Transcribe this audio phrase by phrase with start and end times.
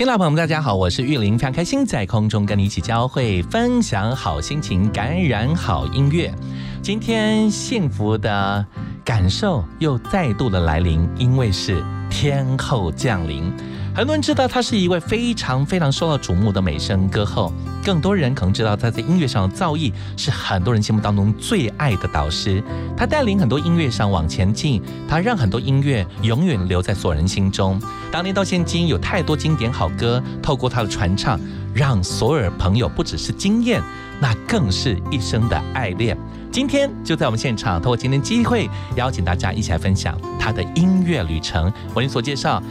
[0.00, 6.34] 新老朋友们，大家好，我是玉林，非常开心在空中跟你一起交汇，分享好心情，感染好音乐。
[6.80, 8.64] 今天幸福的
[9.04, 13.52] 感受又再度的来临，因为是天后降临。
[13.92, 17.52] 很多人知道她是一位非常非常受到瞩目的美声歌后，
[17.84, 22.62] 更多人可能知道她在音乐上的造诣是很多人心目当中最爱的导师。
[22.96, 27.80] 她带领很多音乐上往前进，她让很多音乐永远留在所人心中。
[28.12, 31.38] 当年到现今，有太多经典好歌透过她的传唱，
[31.74, 33.82] 让所有朋友不只是惊艳，
[34.20, 36.16] 那更是一生的爱恋。
[36.52, 41.72] 今天就在我们现场，透过今天机会，邀请大家一起来分享她的音乐旅程。
[41.94, 42.62] 为您所介绍。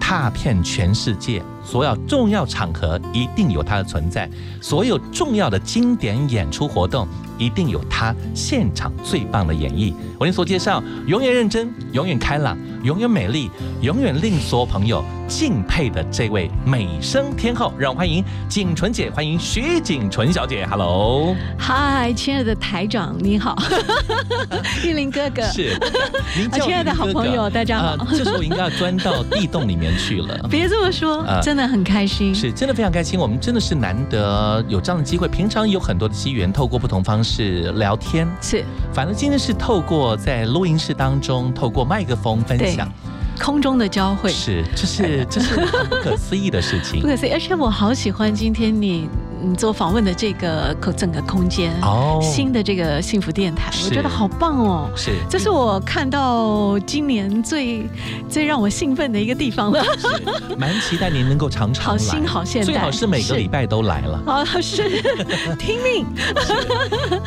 [0.00, 4.28] 踏遍全世界，所有重要场合一定有它的存在；
[4.60, 7.06] 所有重要的经典演出活动，
[7.38, 9.94] 一定有他现场最棒的演绎。
[10.18, 13.50] 我您所介绍，永远认真，永远开朗，永远美丽，
[13.80, 15.02] 永远令所有朋友。
[15.28, 20.66] 敬佩的这位美声天后，让我欢迎景纯姐，欢迎徐景纯小姐。
[20.66, 23.54] Hello，嗨，亲爱的台长，你好，
[24.82, 25.78] 玉林哥哥，是，
[26.34, 28.06] 您亲爱的好朋友，大家好。
[28.10, 30.34] 这时候应该要钻到地洞里面去了。
[30.48, 33.20] 别这么说，真的很开心，是真的非常开心。
[33.20, 37.27] 我们真的是难得有这样的机会，平常有很多的机缘，透过不同方式
[37.76, 42.90] 聊天，是，反正今天是透过在录音室当中，透过麦克风分享。
[43.40, 45.54] 空中的交汇是，这是这是
[45.88, 47.30] 不可思议的事情， 不可思议。
[47.30, 49.08] 而且我好喜欢今天你。
[49.42, 54.90] 嗯，做访问的这个空整个空间哦，新的这个幸福电台，我觉得好棒哦。
[54.96, 57.88] 是，这是我看到今年最
[58.28, 59.82] 最让我兴奋的一个地方了。
[59.96, 64.22] 是，蛮期待您能够常常好新好现代，最好是每个礼拜都来了。
[64.26, 65.02] 啊，是
[65.58, 66.06] 听命。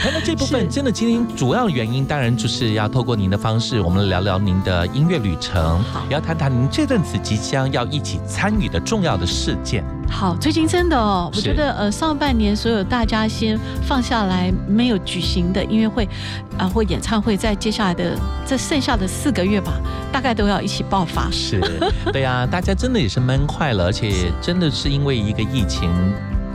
[0.03, 9.83] 那这部分真的今天主要原因，当然就是要透过您的方式，我们聊聊您的音乐旅程，也要谈谈您这阵子即将要一起参与的重要的事件。
[10.11, 16.07] 好，最近真的哦，我觉得呃，上半年所有大家先放下来没有举行的音乐会
[16.59, 19.73] 啊或演唱会，在接下来的这剩下的四个月吧，
[20.11, 21.27] 大概都要一起爆发。
[21.31, 21.59] 是，
[22.13, 25.89] 对啊，大家真的也是闷坏了，而且真的是因为一个疫情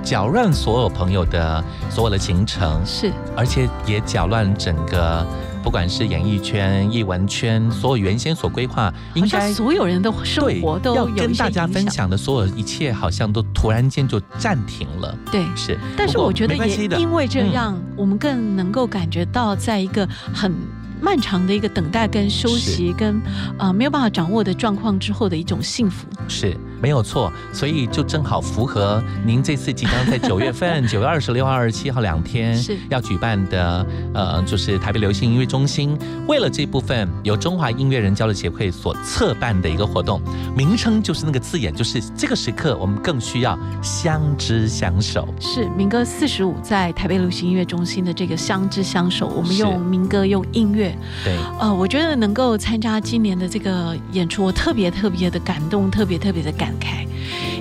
[0.00, 5.27] 搅乱所有朋友的所有的行程，是，而且也搅乱整个。
[5.66, 15.19] 不管是演艺圈、艺文圈，所有原先所规划，应该所有人的生活都要跟大家分享的所有一切，好像都突然间就暂停了。
[15.32, 15.77] 对，是。
[15.97, 20.54] 但是我觉得也因为这样，我们更能够感觉到，在一个很。
[20.99, 23.21] 漫长的一个等待跟休息，跟
[23.59, 27.33] 呃没有办法掌握的状况之后的一种幸福，是没有错。
[27.53, 40.21] 所以就正好符合您这次即将在九月份 九月二十六号、二十七号两天是要举办的，呃，就是台北流行音乐中心为了这部分由中华音乐人交流协会所策办的一个活动，
[40.57, 45.29] 名称就是那个字眼，就是这个时刻我们更需要相知相守。
[45.41, 50.97] 是民歌四十五在台北流行音乐中心的这个相知相守，我们用民歌用音乐。
[51.25, 57.06] 对，呃，我觉得能够参加今年的这个演出，我特别特别的感动，特别特别的感慨，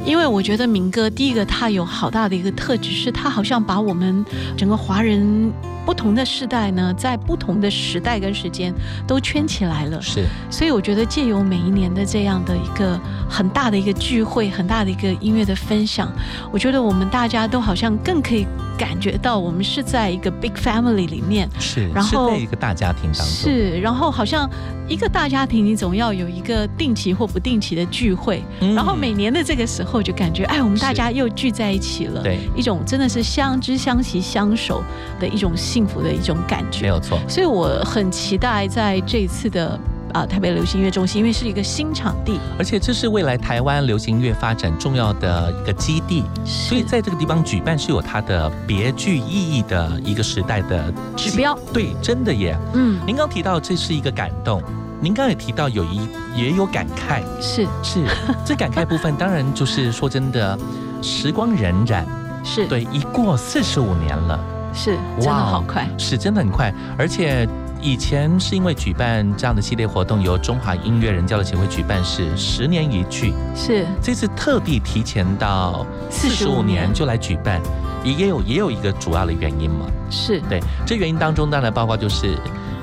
[0.06, 4.26] 因为我觉得民歌第一个，他有好大的一个特质，是他好像把我们
[4.58, 5.52] 整个华人。
[5.86, 8.74] 不同的世代呢，在不同的时代跟时间
[9.06, 10.02] 都圈起来了。
[10.02, 13.00] 是，所以我觉得借由每一年的这样的一个
[13.30, 16.12] 很大的一个聚会，很大的一个音乐的分享，
[16.52, 18.48] 我觉得我们大家都好像更可以
[18.78, 21.48] 感觉到，我们是在一个 big family 里面。
[21.60, 23.26] 是，然后在一个大家庭当中。
[23.26, 24.50] 是，然后好像
[24.88, 28.44] 一个大家庭，你总要有一个定期或不定期的聚会。
[28.60, 32.24] 然后每年的这个时候，就感觉哎，我们大家又聚在一起了。
[32.24, 34.84] 对，一种真的是相知相惜相守
[35.20, 35.52] 的一种。
[35.76, 37.20] 幸福的一种感觉，没有错。
[37.28, 39.78] 所以我很期待在这一次的
[40.14, 51.60] 啊台北流行音乐中心，因为是一个新场地，而且这是未来台湾流行音乐发展重要的一个基地，所以在这个地方举办是有它的别具意义的一个时代的指标。
[51.74, 52.58] 对，真的耶。
[52.74, 54.64] 嗯，您刚提到这是一个感动，
[55.02, 56.08] 您刚也提到有一
[56.38, 57.68] 也有感慨，是。
[57.84, 58.06] 是，
[58.48, 60.58] 这感慨部分当然就是说真的，
[61.02, 62.02] 时光荏苒，
[62.46, 62.66] 是。
[62.66, 64.40] 对，一过四十五年了，
[64.76, 67.48] 是真的好快，是真的很快，而且。
[67.82, 73.32] 以前是因为举办这样的系列活动，由中华音乐人交流协会举办，是十年一聚。
[73.56, 77.62] 是这次特地提前到四十五年就来举办，
[78.04, 79.86] 也也有也有一个主要的原因嘛。
[80.10, 82.36] 是对，这原因当中当然包括就是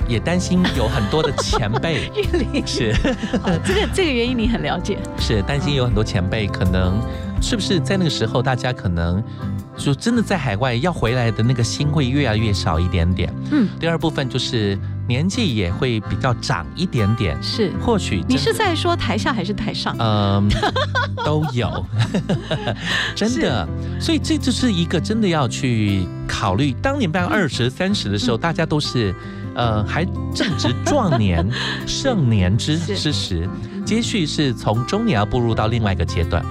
[0.06, 2.08] 也担心有很多的前辈，
[2.64, 2.94] 是
[3.64, 7.00] 这个这个原因你很了解，是担心有很多前辈可能
[7.40, 9.20] 是不是在那个时候大家可能。
[9.82, 13.32] 就真的在海外要回来的那个心会越来越少一点点。
[13.50, 17.37] 嗯，第二部分就是年纪也会比较长一点点。
[17.43, 19.96] 是，或许你是在说台下还是台上？
[19.99, 20.49] 嗯，
[21.25, 21.84] 都有。
[23.17, 23.69] 真的，
[24.00, 26.73] 所以这就是一个真的要去考虑。
[26.82, 29.14] 当年办二十三十的时候，大家都是
[29.55, 30.05] 呃还
[30.35, 31.46] 正值壮年
[31.87, 33.49] 盛年之之时，
[33.85, 36.44] 接续是从中年要步入到另外一个阶段。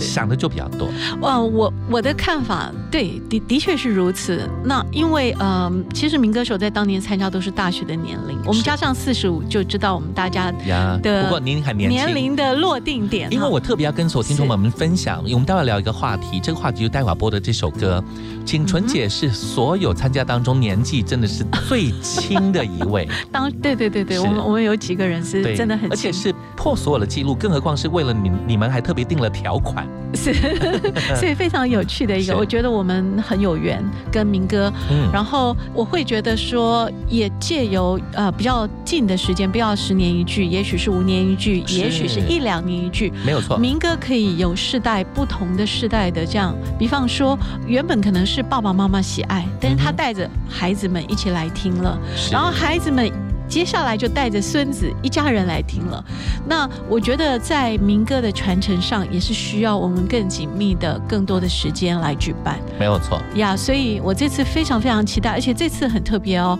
[0.00, 0.88] 想的就比较多。
[1.20, 4.48] 哇，我我的看法，对的的确是如此。
[4.64, 11.22] 那因为呃，其实民歌手在当年参加都是大学的年龄，我们加上四十五，就知道我们大家的。
[11.22, 13.30] 不过您还年轻，年龄的落定点。
[13.32, 18.02] 因为我特别要跟所有听众朋友们分享，我们待会聊一个话题，这个话题就待会播的这首歌，
[18.44, 23.08] 请纯姐是所有参加当中年纪真的是最轻的一位。
[23.30, 29.81] 当对对对对，我们我们有几个人是真的很，而且是破所有的记录，更何况是为了你你们还特别定了条款。
[30.14, 30.34] 是，
[31.16, 34.72] 所以非常有趣的一个，我觉得我们很有缘跟明哥，
[35.12, 43.56] 然后我会觉得说，也借由呃比较近的时间，不要十年一句，也许是五年一句，也许是一两年一句，没有错。
[43.56, 51.98] 明哥可以有世代不同的世代的这样，比方说原本可能是爸爸妈妈喜爱，但是他带着孩子们一起来听了，
[52.30, 53.10] 然后孩子们。
[53.52, 56.02] 接下来就带着孙子一家人来听了。
[56.48, 62.58] 那我觉得在民歌的传承上，也是需要我们更紧密的、更多的时间来举办。
[62.78, 66.58] 没有错呀，所以我这次非常非常期待，而且这次很特别哦。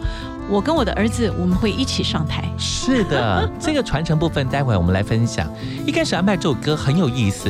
[0.51, 2.45] 我跟我的儿子，我们会一起上台。
[2.59, 5.51] 是的， 这个传承部分，待会我们来分享。
[5.87, 7.49] 一开始安排这首歌很有意思，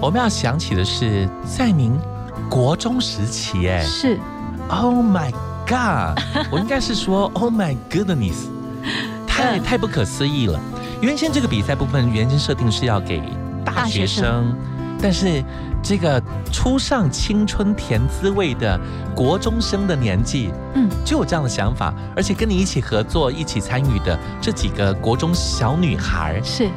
[0.00, 1.92] 我们要想起的是在您
[2.48, 4.18] 国中时期，哎，是。
[4.70, 5.30] Oh my
[5.66, 6.18] God！
[6.50, 8.46] 我应该是说 Oh my goodness！
[9.38, 10.58] 太太不可思议了！
[11.00, 13.22] 原先这个比赛部分原先设定是要给
[13.64, 14.52] 大学生，
[15.00, 15.44] 但是
[15.80, 16.20] 这个
[16.52, 18.78] 初上青春甜滋味的
[19.14, 26.68] 国中生的年纪，嗯，就有这样的想法，而且跟你一起合作、一起参与的这几个国中小女孩是。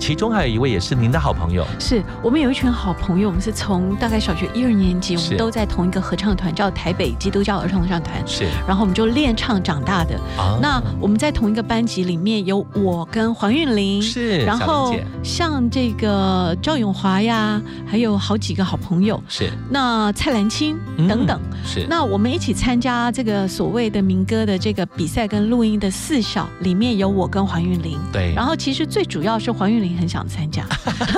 [0.00, 10.16] 其中还有一位也是您的好朋友，是我们有一群好朋友，我们是从大概小学一二年级，我们都在同一个合唱团，叫台北基督教儿童合唱团，是，然后我们就练唱长大的。
[10.38, 10.58] 啊。
[10.60, 29.89] 那我们在同一个班级里面有我跟黄韵玲，是，然后像这个赵永华呀，还有好几个好朋友，是，那蔡澜清等等，是，那我们一起参加这个所谓的民歌的这个比赛跟录音的四小，里面有我跟黄韵玲，对，然后其实最主要是黄韵玲。
[29.96, 30.64] 很想参加，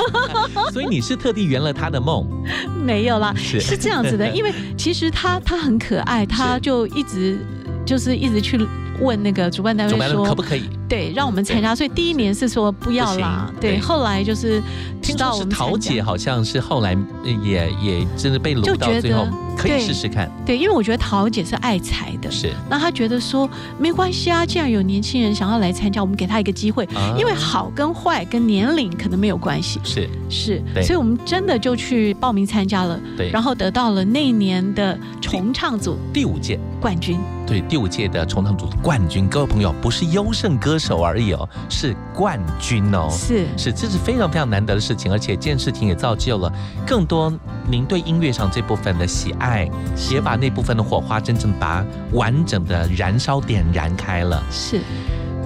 [0.72, 2.26] 所以你是特地圆了他的梦？
[2.84, 7.38] 没有啦， 是这样子的，因为其实他他很可爱，他就一直
[7.86, 8.58] 就是一直去。
[9.02, 10.68] 问那个主办单位说可不可以？
[10.88, 11.74] 对，让我们参加。
[11.74, 13.50] 所以第一年是说不要啦。
[13.60, 14.62] 对，后来就是
[15.00, 16.96] 听到我们桃姐好像是后来
[17.42, 20.30] 也也真的被撸到最后，可以试试看。
[20.44, 22.52] 对，因为我觉得桃姐是爱财的，是。
[22.68, 26.86] 那她觉得说没关系啊，既然有年轻人想要来参加，我们给他一个机会。
[27.18, 29.80] 因为好跟坏跟年龄可能没有关系。
[29.84, 33.00] 是是，所以我们真的就去报名参加了。
[33.16, 37.18] 对，然后得到了那年的重唱组第五届冠军。
[37.46, 43.46] 对，第五届的重唱组冠军，各位朋友，不是优胜歌手而已哦，是冠军哦，是。
[43.56, 46.52] 是，这是非常非常难得的事情，而且这件事情也造就了
[46.86, 47.32] 更多
[47.68, 49.70] 您对音乐上这部分的喜爱，
[50.10, 54.42] 也把那部分的火花真正把完整的燃烧点燃开了。
[54.50, 54.80] 是。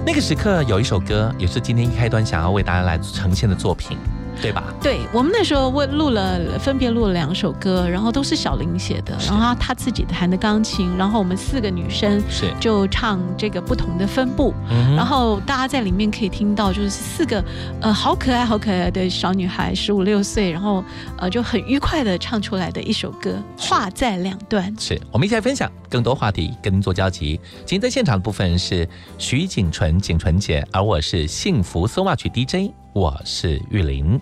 [0.05, 3.97] 那个时刻有一首歌，也是今天一开端想要为大家来呈现的作品，
[4.41, 4.63] 对吧？
[4.81, 17.43] 对我们那时候为录了，分别录了两首歌，然后都是小林写的，然后他自己弹的钢琴，然后我们四个女生是就唱这个不同的分部，嗯然后大家在里面可以听到，就是四个
[17.81, 20.83] 呃好可爱好可爱的小女孩，十五六岁，然后
[21.17, 24.73] 呃就很愉快的唱出来的一首歌，话在两端。
[24.79, 27.39] 是我们一起来分享更多话题，跟您做交集。
[27.65, 34.19] 今天在现场的部分是徐景纯、景纯姐，而我是幸福 so much DJ，我是玉林。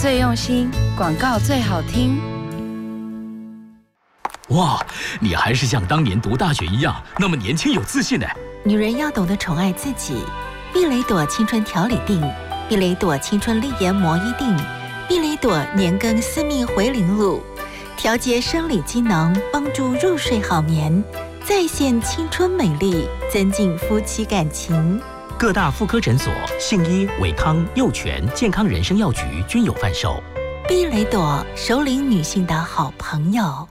[0.00, 2.20] 最用心，广告最好听。
[4.50, 4.80] 哇，
[5.18, 8.24] 你还是像当年读大学一样那么年轻有自信呢。
[8.62, 10.22] 女人要懂得宠爱自己。
[10.72, 12.22] 碧蕾朵青春调理定，
[12.68, 14.56] 碧蕾朵青春丽颜膜衣定，
[15.08, 17.42] 碧蕾朵年更私密回零露，
[17.96, 21.02] 调节生理机能，帮助入睡好眠，
[21.44, 25.00] 再现青春美丽，增进夫妻感情。
[25.38, 30.20] 各大妇科诊所、信医、伟康、幼全、健康人生药局均有贩售。
[30.66, 33.68] 避雷朵，首领女性的好朋友。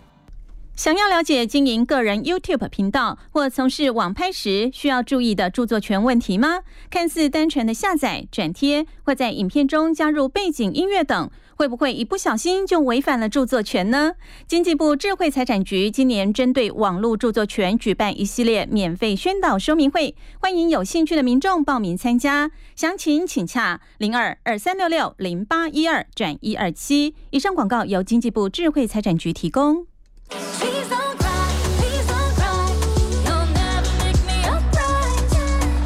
[0.77, 6.59] 想要了解经营个人 YouTube 频道或从事网拍时需要注意的著作权问题吗？
[6.91, 14.13] 看似单纯的下载、转贴，或在影片中加入背景音乐等，会不会一不小心就违反了著作权呢？
[14.45, 22.51] 经济部智慧财产局今年针对网络著作权举办一系列免费宣导说明会，欢迎有兴趣的民众报名参加。
[22.75, 27.15] 详情请洽零二二三六六零八一二转一二七。
[27.31, 29.87] 以上广告由经济部智慧财产局提供。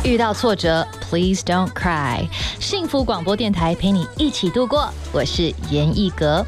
[0.03, 2.27] 遇到挫折 Please Don't Cry》，
[2.59, 4.91] 幸福广播电台陪你一起度过。
[5.11, 6.43] 我是严艺格。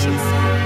[0.00, 0.57] 人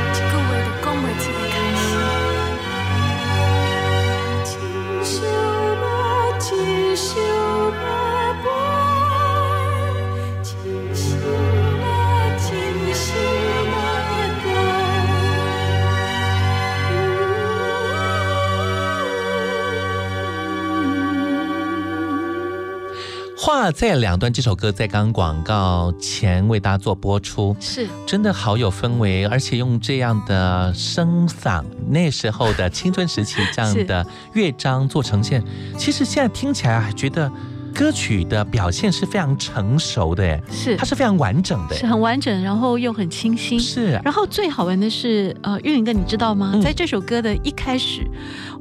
[23.62, 27.86] 话在两段这首歌在刚广告前为大家做播出，是。
[28.04, 35.40] 真的好有氛围，而且用这样的声嗓，那时候的青春时期这样的乐章做呈现，
[35.78, 37.30] 其实现在听起来还觉得
[37.74, 43.58] 歌曲的表现是非常成熟的，哎，是它是非常完整的，是很完整，然后又很清新。
[43.58, 46.52] 是然后最好玩的是，呃，运营哥，你知道吗？
[46.54, 48.06] 嗯在这首歌的一开始，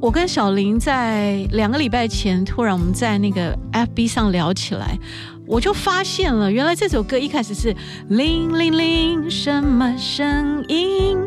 [0.00, 4.98] 我跟小林在两个礼拜前，突然我们在那个 FB 上聊起来，
[5.46, 7.74] 我就发现了，原来这首歌一开始是
[8.08, 11.18] 铃铃铃，什么声音？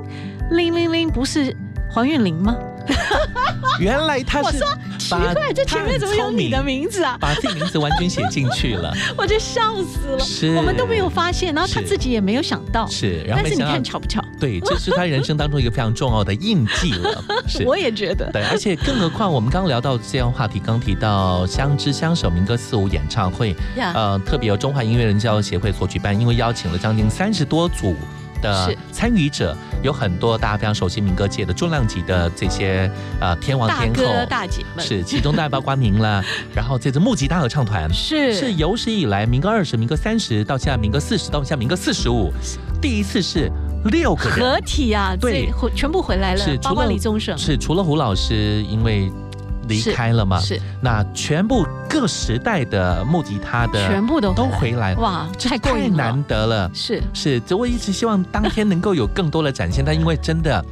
[0.51, 1.55] 铃铃铃，不是
[1.95, 2.53] 黄韵玲吗？
[3.79, 4.67] 原来他是我说
[4.99, 7.17] 奇把怪，这前面怎么有你的名字啊？
[7.21, 10.19] 把自己名字完全写进去了， 我就笑死了。
[10.19, 12.85] 是我们都没有发现，然后他自己也没有想到。
[12.87, 14.21] 是，然后但是你看巧不巧？
[14.37, 17.63] 对，这是他人生当中一个非常重要的印记了， 是。
[17.65, 18.29] 我也觉得。
[18.33, 27.95] 对，而且更何况我们刚刚聊到这样话题，刚提到相知相守民歌四五演唱会，呀呃，特别由中华音乐人交流协会所举办，因为邀请了将近三十多组。
[28.45, 28.77] 的是。
[28.91, 33.93] 参与者，有很多大家非常熟悉民歌界的重量级的这些呃天王天后。
[33.95, 34.85] 哥大姐们。
[34.85, 36.23] 是其中当然包括您了，
[36.55, 38.33] 然后这支木吉大合唱团是。
[38.33, 42.31] 是有史以来民歌二十、民歌三十到现在民歌四十到现在民歌四十五，
[42.81, 43.51] 第一次是
[43.85, 44.39] 六个人。
[44.39, 45.49] 合体啊，对。
[45.75, 49.11] 全部回来了是，包括除了李宗盛，是除了胡老师因为
[49.67, 56.69] 离开了嘛，是那全部各时代的木吉他的全部都都回回来，哇，这太过难，得了。
[56.73, 60.63] 是是，这我一直希望当天能够有更多的展现， 但因为真的，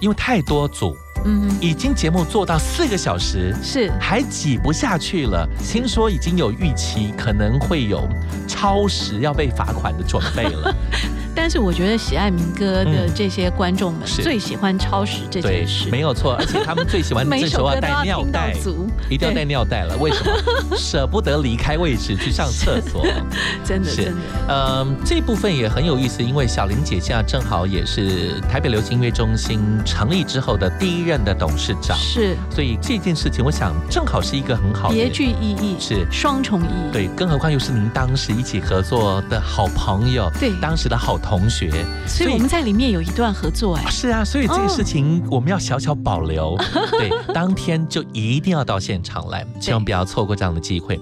[0.00, 5.48] 因为太多组，嗯已经节目做到四个小时，是还挤不下去了。
[5.62, 8.08] 听说已经有预期，可能会有
[8.46, 10.74] 超时要被罚款的准备了。
[11.36, 13.12] 但是我觉得喜爱民歌的嗯。
[13.14, 18.52] 这些观众们最喜欢超时这对件事，，没有错，而且他们最喜欢这时候要首歌要带尿袋。
[18.62, 20.76] 足，一定要带尿袋了，为什么？
[20.76, 23.06] 舍不得离开位置去上厕所。
[23.64, 24.20] 真的真的。
[24.48, 32.36] 嗯，这部分也很有意思，因为小玲姐现在正好也是台北流行音乐中心成立之后的第一任的董事长，是。
[32.50, 36.06] 所以这件事情，我想正好是一个很好的别具意义，是。
[36.10, 40.52] 双重意义，对，更何况又是您当时一起合作的好朋友，对。
[40.60, 46.56] 当时的好同学，所以我们在里面有一段合作，哎，是啊，所以这个事情我们要小小保留。
[46.92, 51.00] 对，当天就一定要到现场来，千万不要错过这样的机会。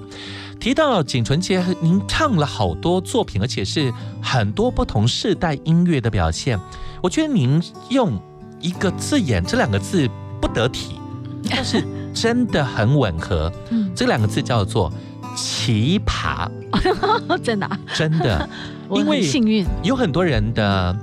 [0.59, 6.59] 提到景纯姐，您唱了好多作品，而且是很多不同世代音乐的表现。
[7.03, 8.19] 我觉得您用
[8.61, 10.09] 一个字眼，这两个字
[10.41, 10.99] 不得体，
[11.51, 11.85] 但是
[12.15, 13.53] 真的很吻合。
[13.69, 14.91] 嗯，这两个字叫做
[15.37, 16.49] 奇葩，
[17.45, 18.49] 真的啊，真的。
[18.89, 20.95] 我因为幸运，有很多人的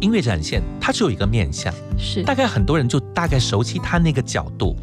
[0.00, 1.72] 音乐展现，它只有一个面向。
[1.98, 2.22] 是。
[2.22, 4.76] 大概很多人就大概熟悉他那个角度，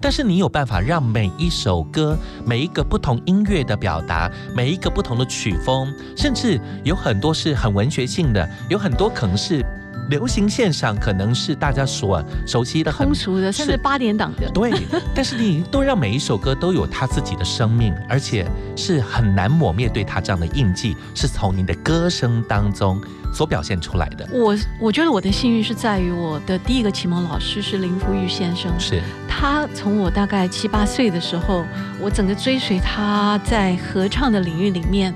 [0.00, 9.64] 但是你有办法让每一首歌、每一个不同音乐的表达、每一个不同的曲风，甚至有很多是很文学性的，有很多可能是
[10.08, 14.72] 流行线上，可能是大家所熟悉的很通俗的，甚至八点档的，对，
[15.14, 23.00] 但是你都让每一首歌都有它自己的生命，而且是很难抹灭对它这样的印记，是从你的歌声当中
[23.32, 24.28] 所表现出来的。
[24.32, 29.02] 我我觉得我的幸运是在于我的第一个启蒙老师是林福玉先生，是。
[29.36, 31.64] 他从我大概七八岁的时候，
[32.00, 35.12] 我整个追随他在合唱的领域里面，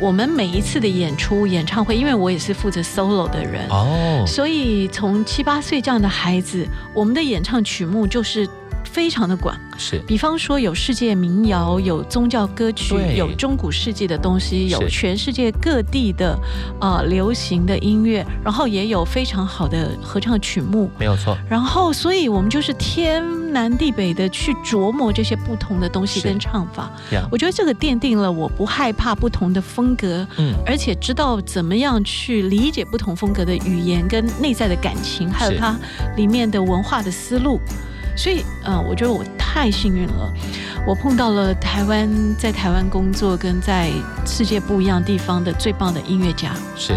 [0.00, 8.46] 我们每一次的演出演唱会，因为我也是负责 solo 的人，哦，所以从七八岁这样的孩子，我们的演唱曲目就是
[8.90, 9.56] 非常的广。
[9.76, 16.36] 是比方说有世界民谣，有宗教歌曲，有中古世纪的东西，有全世界各地的
[16.80, 20.90] 呃流行的音乐，然后也有非常好的合唱曲目。
[20.98, 23.22] 没有错，然后，所以我们就是天
[23.52, 26.90] 南地北的去琢磨这些不同的东西跟唱法。
[27.12, 35.78] 呀，我觉得这个奠定了我不害怕不同的风格，嗯，而且知道怎么样去理解不同风格的语言跟内在的感情，还有它
[36.16, 37.60] 里面的文化的思路。
[38.18, 40.32] 所以，呃，我觉得我太幸运了，
[40.84, 43.92] 我碰到了台湾在台湾工作跟在
[44.26, 46.52] 世界不一样地方的最棒的音乐家。
[46.74, 46.94] 是。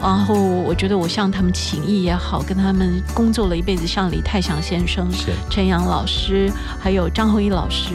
[0.00, 5.32] 然后，我觉得我向他们请益也好，跟他们工作了一辈子，像李泰祥先生、是。
[5.50, 7.94] 陈阳老师，还有张弘毅老师，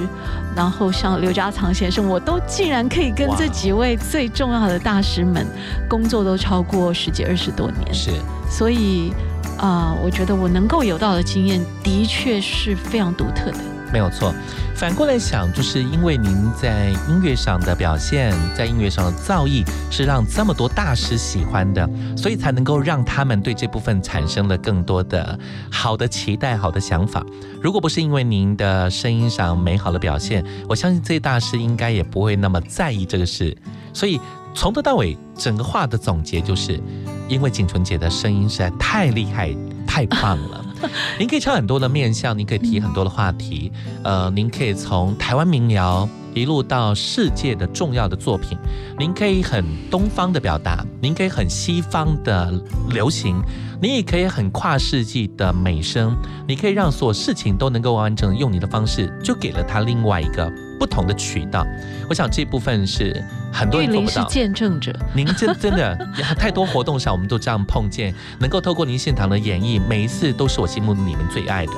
[0.55, 5.45] 然后像刘家藏先生，我都竟然可以跟这几位最重要的大师们
[5.89, 8.11] 工作都超过十几二十多年，是。
[8.49, 9.11] 所以
[9.57, 13.57] 啊、我觉得我能够有到的经验，的确是非常独特的。
[13.91, 14.33] 没有错。
[14.75, 25.39] 反过来想，就是因为您在音乐上的表现，在音乐上的造诣是让这么多大师喜欢的，所以才能够让他们对这部分产生了更多的
[25.71, 27.25] 好的期待、好的想法。
[27.61, 33.55] 如果不是因为您的声音上美好的表现，我相信这些大师应该也不会那么在意这个事。
[33.93, 34.19] 所以
[34.53, 36.79] 从头到尾，整个话的总结就是，
[37.27, 40.65] 因为景纯姐的声音实在太厉害、太棒了。
[41.17, 43.71] 您可以唱很多的面相，您可以提很多的话题，
[44.03, 48.55] 呃，您可以从台湾民谣一路到世界的重要的作品，
[48.99, 52.53] 您可以很东方的表达，您可以很西方的
[52.91, 53.41] 流行，
[53.81, 56.15] 你也可以很跨世纪的美声，
[56.47, 61.65] 你可以让所有事情都能够完整地用你的方式，就给了他另外一个不同的渠道。
[62.09, 64.23] 我想这部分是很多人做不到。
[64.25, 65.95] 见证者，您真真的
[66.37, 71.71] 太多活动上，我们都这样碰见，能够透过您现场的演绎，每一次都是我心目中里面最爱的。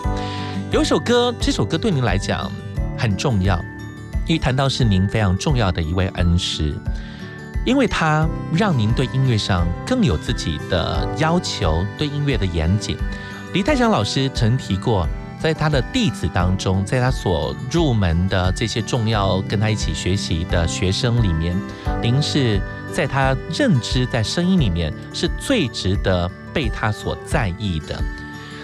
[0.72, 2.52] 有一首歌，这首歌对您来讲
[2.98, 3.58] 很重要，
[4.28, 6.76] 因为谈到是您非常重要的一位恩师，
[7.66, 12.98] 因为它让您对音乐上更有自己的要求，对音乐的严谨。
[13.54, 15.08] 李泰祥老师曾提过，
[15.40, 21.56] 在他的弟子当中，在他所入门的这些重要跟他一起学习的学生里面，
[22.02, 22.62] 您是
[22.94, 28.04] 在他认知在声音里面是最值得被他所在意的。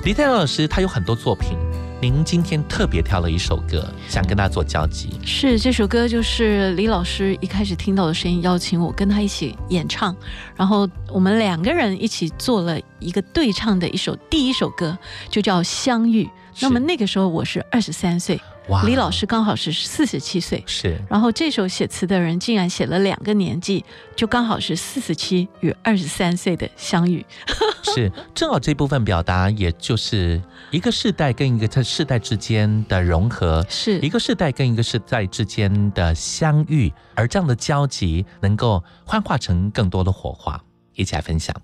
[0.03, 1.57] 李泰老师他有很多作品，
[2.01, 5.17] 您今天特别挑了一首歌，想跟他做交集。
[5.23, 10.13] 是这首歌，就是李老师一开始听到的声音，邀请我跟他一起演唱，
[10.57, 14.95] 然后我们两个人一起做了一个对唱的一首第一首歌，
[15.29, 16.25] 就叫《相遇》。
[16.61, 18.39] 那么那个时候我是二十三岁，
[18.69, 20.63] 哇李老师刚好是四十七岁。
[20.65, 23.83] 是然后这首写词的人竟然写了两个年纪，
[24.15, 27.25] 就刚好是四十七与二十三岁的相遇。
[27.83, 30.41] 是，正好这部分表达，也就是
[30.71, 40.61] 一个世代跟一个世代之间的融合，是一个世代跟一个世代之间的相遇，而这样的交集能够幻化成更多的火花，
[40.93, 41.55] 一起来分享。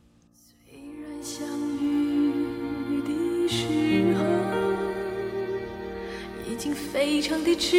[6.62, 7.76] 经非常的迟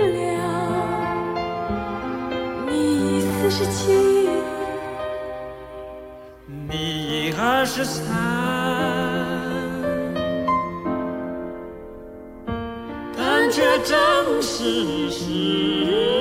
[0.00, 0.40] 了。
[2.66, 3.92] 你四十七，
[6.70, 8.06] 你二十三，
[13.14, 16.11] 但却正是时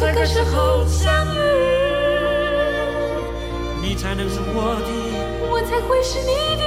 [0.00, 1.38] 这个时候相遇，
[3.82, 4.88] 你才能是我的。
[5.46, 6.64] 我才会是你的。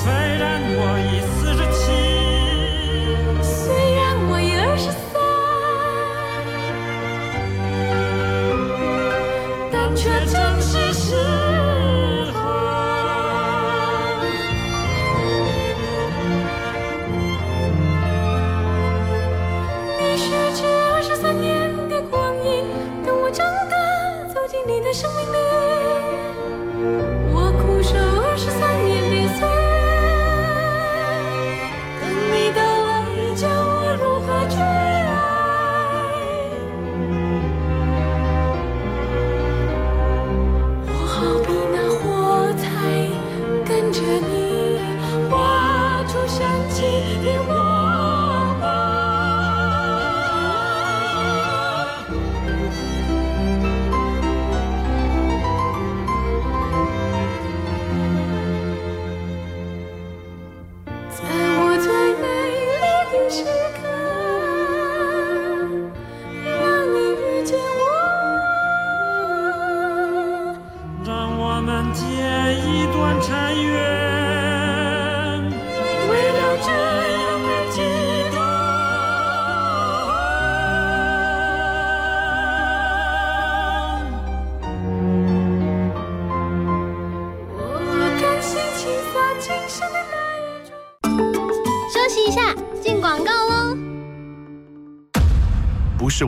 [0.00, 1.82] 虽然我已四十七，
[3.42, 3.52] 虽
[3.94, 5.13] 然我已二十三，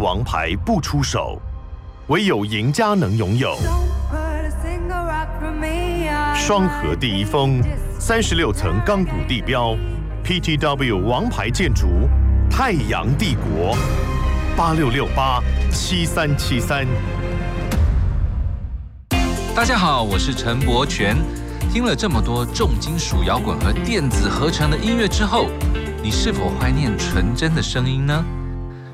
[0.06, 1.36] 王牌不出手，
[2.06, 3.56] 唯有赢家能拥有。
[6.32, 7.60] 双河第一峰，
[7.98, 9.76] 三十六层钢骨地标
[10.22, 12.08] ，PTW 王牌建筑，
[12.48, 13.76] 太阳帝国，
[14.56, 15.42] 八六六八
[15.72, 16.86] 七三七三。
[19.56, 21.16] 大家好，我是陈柏权。
[21.68, 25.48] 听了这么多重金属摇滚和电子合成的音乐之后，
[26.00, 28.24] 你是否怀念纯真的声音呢？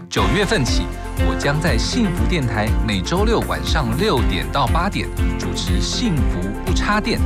[0.09, 0.83] 九月份起，
[1.19, 7.19] 我将在幸福电台每周六晚上六点到八点主持《幸福不插电》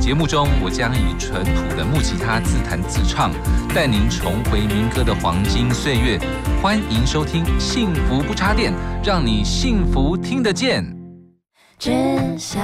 [0.00, 3.30] 节目中，我将以淳朴的木吉他自弹自唱，
[3.74, 6.18] 带您重回民歌的黄金岁月。
[6.62, 8.72] 欢迎收听《幸福不插电》，
[9.04, 10.84] 让你幸福听得见。
[11.78, 11.90] 只
[12.38, 12.62] 想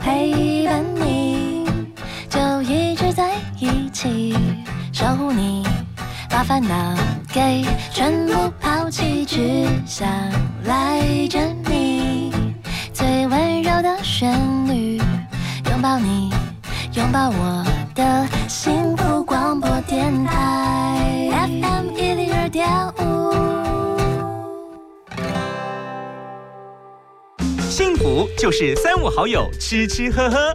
[0.00, 1.21] 陪伴你，
[6.52, 6.94] 烦恼
[7.32, 10.06] 给全部抛弃，只想
[10.64, 12.30] 赖着你，
[12.92, 14.38] 最温柔的旋
[14.68, 14.98] 律，
[15.70, 16.30] 拥抱你，
[16.92, 23.32] 拥抱我的幸福广播电台 FM 一零二点五。
[27.70, 30.54] 幸福就是三五好友吃吃喝喝，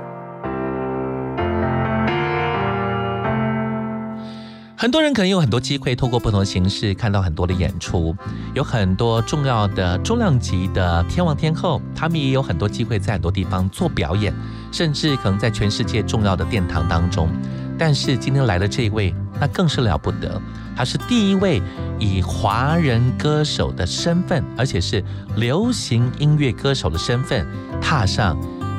[4.81, 8.15] 很多人可能有很多机会，透过不同的形式看到很多的演出，
[8.55, 14.33] 有很多重要的重量级的天王天后，他们也有很多机会在很多地方做表演，
[14.71, 17.29] 甚至可能在全世界重要的殿堂当中。
[17.77, 20.41] 但是今天来的这一位，那更是了不得，
[20.75, 21.61] 他是第一位
[21.99, 25.03] 以华人歌手的身份，而且是
[25.35, 27.45] 流行音乐歌手的身份，
[27.79, 28.35] 踏上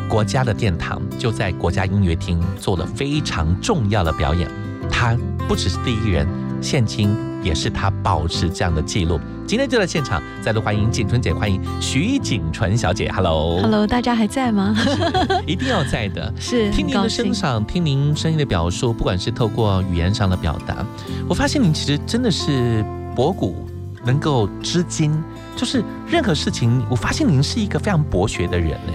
[0.09, 4.51] 国家的殿堂，就在国家音乐厅做了非常重要的表演。
[5.03, 6.25] 他不只是第一人，
[6.61, 9.19] 现今也是他保持这样的记录。
[9.49, 13.61] 今天就在现场，再度欢迎景春姐，欢迎徐景纯小姐，Hello。
[13.61, 14.77] Hello，大家还在吗？
[15.45, 20.87] 一定要在的， 是听您的声赏，听您声音的表述，不管是透过语言上的表达，
[21.29, 22.85] 我发现您其实真的是
[23.17, 23.67] 博古
[24.05, 25.21] 能够知今，
[25.57, 28.93] 就是任何事情，我发现您是一个非常博学的人呢。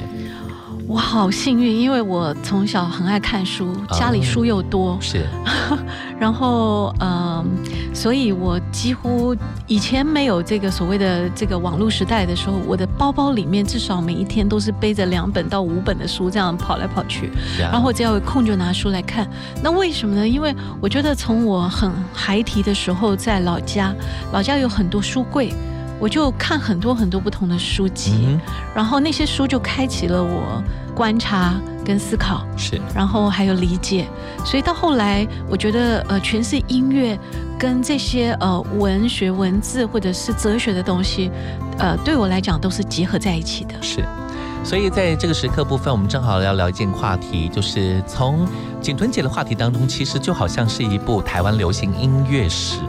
[0.88, 5.26] 我好幸运，因为我从小很爱看书，家里书又多，是，
[6.18, 7.46] 然后嗯、呃
[7.94, 17.32] 所以我几乎以前没有这个所谓的这个网络时代的时候，我的包包里面至少每一天都是背着两本到五本的书，这样跑来跑去。
[17.60, 19.28] 呀然后只要有空就拿书来看。
[19.64, 20.28] 那为什么呢？
[20.28, 23.94] 因为我觉得从我很孩提的时候，在老家，
[24.32, 25.52] 老家有很多书柜。
[26.00, 28.40] 我就看很多很多不同的书籍，嗯
[28.76, 30.62] 然后那些书就开启了我
[30.94, 34.08] 观察跟思考，是，然后还有理解。
[34.46, 37.18] 所以到后来，我觉得呃，全是音乐
[37.58, 41.32] 跟这些呃文学、文字或者是哲学的东西，
[41.80, 43.74] 呃，对我来讲都是结合在一起的。
[43.82, 44.04] 是。
[44.64, 48.46] 所以在这个时刻部分，我们正好要聊一件话题，就是从
[48.82, 52.80] 景屯姐的话题当中，其实就好像是一部台湾流行音乐史。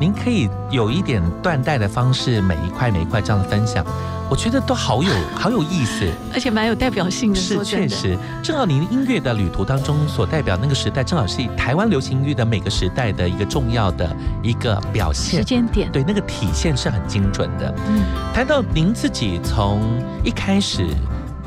[0.00, 3.84] 您可以有一点断代的方式，每一块每一块这样的分享，
[4.30, 7.38] 我觉得都好有 好有意思，而且蛮有代表性的。
[7.38, 14.10] 是确实，正好您音乐的旅途当中所代表那个时代，正好是台湾流行音乐的每个时代的一个重要的
[14.42, 17.74] 一个表现时间点，对那个体现是很精准的。
[17.86, 18.00] 嗯，
[18.32, 19.82] 谈到您自己从
[20.24, 20.86] 一开始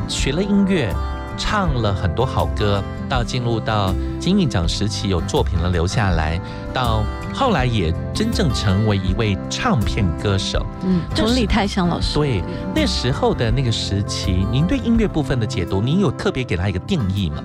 [0.07, 0.93] 学了音乐，
[1.38, 6.39] 唱了很多好歌，到进入到金韵奖时期有作品了留下来，
[6.74, 10.65] 到后来也真正成为一位唱片歌手。
[10.84, 12.13] 嗯，从李泰祥老师。
[12.15, 12.43] 对，
[12.76, 17.43] 那时候的那个时期，您对音乐部分的解读，您有特别给他一个定义吗？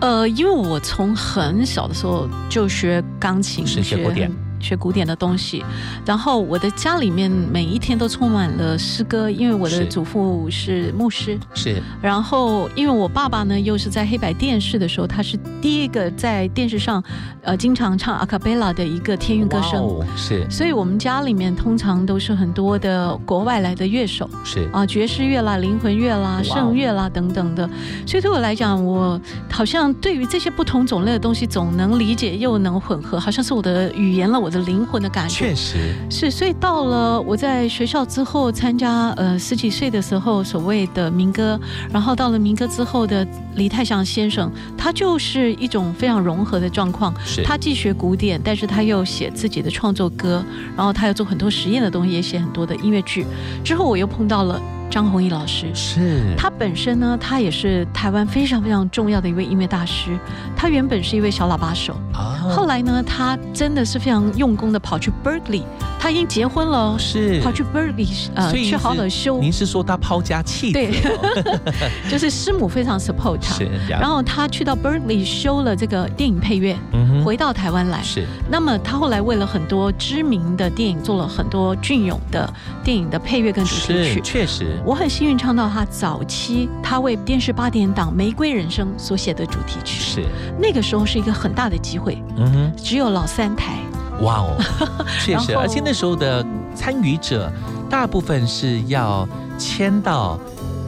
[0.00, 4.30] 呃，因为我从很小的时候就学钢琴，是学古典
[4.62, 5.64] 学古典的东西，
[6.06, 11.82] 然后我的家里面每一天都充满了诗歌，因为我的祖父是牧师，是。
[12.00, 17.02] 然后因为我爸爸呢又是在黑白电视的时候，他是第一个在电视上
[17.42, 19.82] 呃经常唱阿卡贝拉的一个天韵歌声。
[20.16, 20.48] 是。
[20.48, 24.68] 所以，我们家里面通常都是很多的国外来的乐手，是。
[24.72, 27.68] 啊，爵士乐啦、灵魂乐啦、圣乐啦等等的。
[28.06, 29.20] 所以对我来讲，我
[29.50, 35.34] 好像对于这些不同种类的东西，总能理解又能混合，好像是我的语言了，我的灵魂的感觉。
[35.34, 35.78] 确实
[36.10, 41.58] 是，所以到了我在学校之后，参加呃十几岁的时候所谓的民歌，
[41.90, 47.12] 然后到了民歌之后的李泰祥先生，他就是一种非常融合的状况。
[47.44, 50.44] 他既学古典，但是他又写自己的创作歌，
[50.76, 53.24] 然后他又做很多实验的东西，也写很多的音乐剧。
[53.64, 54.60] 之后我又碰到了
[54.92, 56.34] 张弘毅老师，是。
[56.36, 60.18] 他本身呢，他也是台湾非常非常重要的一位音乐大师。
[60.54, 62.36] 他原本是一位小喇叭手，啊。
[62.54, 65.62] 后来呢，他真的是非常用功的跑去 Berkeley，
[65.98, 66.76] 他已经结婚了。
[66.76, 67.40] 哦，是。
[67.40, 70.72] 跑去 Berkeley 呃去好好修，您是说他抛家弃子？
[70.74, 70.92] 对，
[72.10, 73.54] 就是师母非常 support 他。
[73.54, 78.02] 是，然后他去到 Berkeley 修了这个电影配乐，嗯回到台湾来。
[78.02, 78.26] 是。
[78.50, 82.52] 那么他后来为了很多知名的电影做了很多隽永的
[82.84, 84.20] 电影的配乐跟主题曲。
[84.22, 90.26] 确实我很幸运唱到他早期他为电视八点档《玫瑰人生》所写的主题曲，是
[90.58, 92.72] 那个时候是一个很大的机会，嗯哼。
[92.76, 93.76] 只有老三台。
[94.22, 94.56] 哇哦，
[95.24, 97.50] 确实，而且那时候的参与者
[97.88, 100.38] 大部分是要签到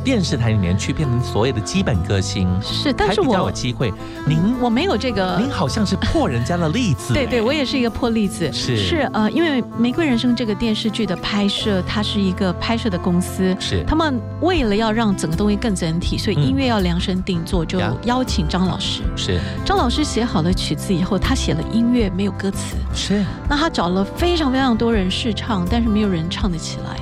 [0.05, 3.93] 电视台里面去，变成所谓的基本歌星，是，但是我比较我有机会。
[4.27, 8.53] 您我没有这个，您好像是破人家的例子，对 对，哎我也是一个破例子。
[8.53, 8.77] 是。
[8.77, 13.83] 是呃，因为《玫瑰人生》这个电视剧的拍摄，它是一个拍摄的公司，是。
[13.87, 19.03] 他们为了要让整个东西更整体，所以音乐要量身定做，就邀请张老师。
[19.17, 19.41] 是。
[19.65, 22.77] 张老师写好了曲子以后，他写了音乐，没有歌词。
[22.95, 26.97] 是，那他找了非常非常多人试唱，但是没有人唱得起来，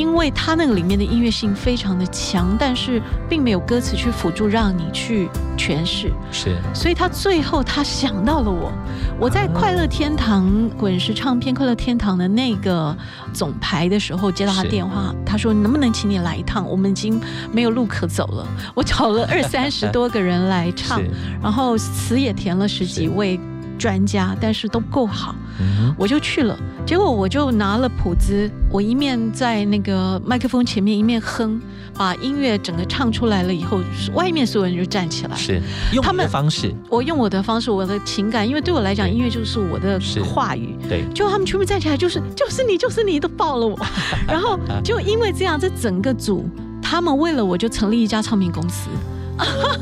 [0.00, 5.28] 因为他那个里面的音乐性非常的强，但是并没有歌词去辅助让你去
[5.58, 6.10] 诠释。
[6.32, 8.72] 是所以他最后他想到了我，
[9.20, 12.96] 我在快乐天堂滚石唱片快乐天堂的那个
[13.34, 16.66] 总排的时候接到他电话，他说能不能请你来一趟？
[16.66, 17.20] 我们已经
[17.52, 18.46] 没有路可走了。
[18.74, 21.02] 我找了二三十多个人来唱，
[21.42, 23.38] 然后词也填了十几位
[23.80, 25.34] 专家，但是都不够好。
[25.58, 31.60] 嗯我就去了，结果我就拿了谱子，我一面在那个麦克风前面一面哼，
[31.94, 33.80] 把音乐整个唱出来了以后，
[34.14, 35.36] 外面所有人就站起来。
[35.36, 35.60] 是
[35.92, 40.74] 用他们的方式，我用我的方式，我的情感，因为对我来讲，音乐就是我的话语。
[40.88, 43.78] 对，就他们全部站起来，就是就是你，就是你，都抱了我。
[44.26, 46.48] 然后就因为这样，这整个组
[46.80, 48.88] 他们为了我就成立一家唱片公司。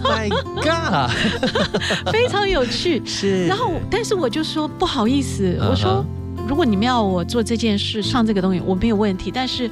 [0.02, 0.28] My
[0.62, 1.11] God，
[2.12, 3.02] 非常有趣。
[3.04, 6.04] 是然后，但是我就说不好意思，我说
[6.46, 9.30] 如果你们要我做这件事，上这个东西，我没有问题。
[9.30, 9.70] 但是，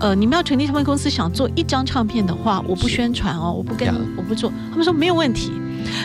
[0.00, 4.52] 呃，你们要成立唱片公司，想做一张唱片的话，我不宣传哦，我不跟，我不做。
[4.70, 5.52] 他们说没有问题。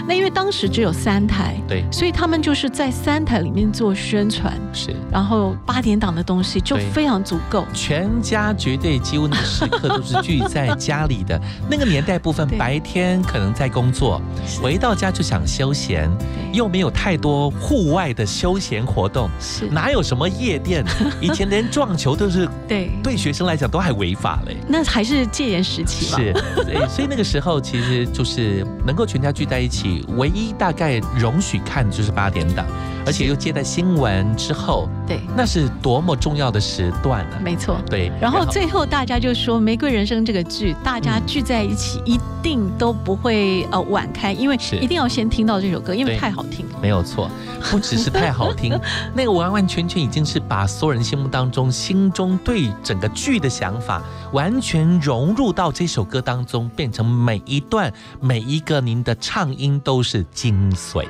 [0.07, 7.65] 那因为当时只有三台，对，所以他们就是在三台里面做宣传，是，然后八点档的东西就非常足够。
[7.73, 11.39] 全家绝对几乎那个时刻都是聚在家里的。
[11.69, 14.21] 那个年代部分，白天可能在工作，
[14.61, 16.09] 回到家就想休闲，
[16.51, 20.83] 又没有太多户外的休闲活动，是哪有什么夜店？
[21.21, 24.57] 以前连撞球都是对对学生来讲都还违法嘞。
[24.67, 26.17] 那还是戒严时期嘛？
[26.17, 26.33] 是，
[26.65, 32.65] 对，所以那个时候其实就是能够全家聚在一起，唯一大概容许看的就是八点档，
[33.05, 37.77] 而且又接在新闻之后，对，那是多么重要的时段呢、没错。
[37.89, 46.79] 对，然后最后大家就说《玫瑰人生》这个剧，大家聚在一起一定都不会呃晚开，因为一定要先听到这首歌，因为太好听了。
[46.81, 47.29] 没有错，
[47.71, 48.77] 不只是太好听，
[49.13, 61.05] 那个完完全全已经是把所有人心目当中、心中对整个剧的想法，完全融入到这首歌当中，变成每一段、每一个您的唱音都是精髓。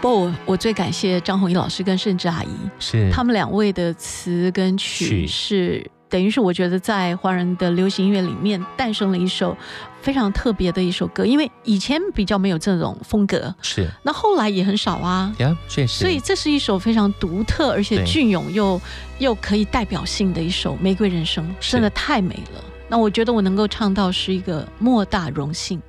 [0.00, 2.48] 不过我我最感谢张弘毅老师跟盛智阿姨，
[2.78, 9.56] 是他们两位的词跟曲曲是等于是我觉得在华人的流行音乐里面诞生了一首
[10.00, 15.32] 非常特别的一首歌，因为以前比较没有这种风格，是那后来也很少啊。
[15.38, 18.80] 呀，确实，所以这是一首非常独特而且对隽永又
[19.18, 22.64] 又可以代表性的一首《玫瑰人生》，真的太美了。
[22.88, 25.80] 那我觉得我能够唱到是一个莫大荣幸。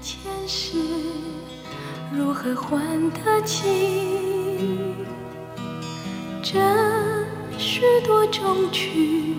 [0.00, 0.78] 前世
[2.12, 3.66] 如何还得清？
[6.40, 6.60] 这
[7.58, 9.34] 是多衷曲，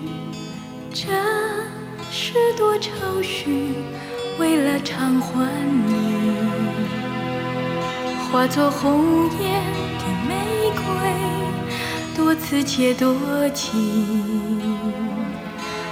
[0.92, 1.06] 这
[2.10, 3.74] 是多愁绪，
[4.38, 5.46] 为了偿还
[5.86, 5.92] 你，
[8.32, 9.62] 化作红颜
[9.98, 10.34] 的玫
[10.74, 10.82] 瑰，
[12.16, 13.14] 多刺且多
[13.50, 13.76] 情，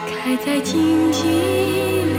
[0.06, 2.16] 开在荆棘里。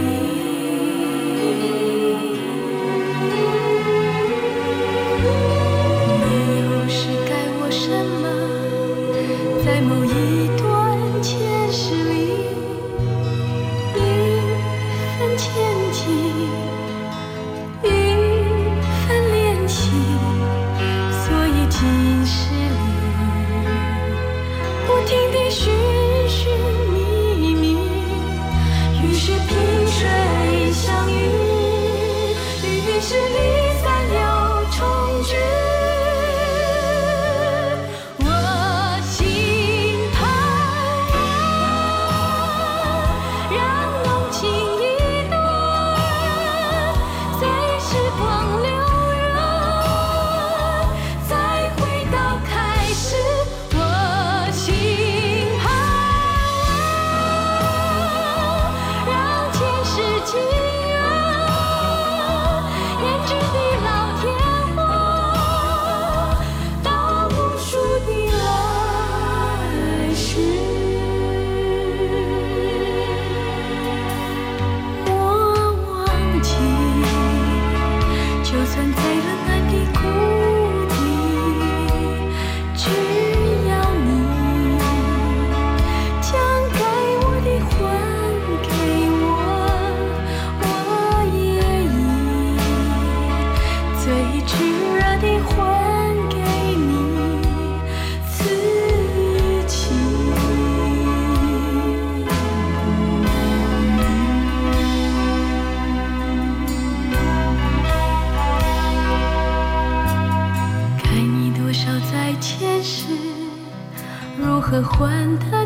[114.84, 115.57] 换他